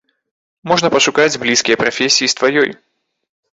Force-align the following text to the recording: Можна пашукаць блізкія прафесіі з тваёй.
Можна 0.71 0.87
пашукаць 0.95 1.39
блізкія 1.45 1.79
прафесіі 1.83 2.27
з 2.35 2.43
тваёй. 2.43 2.69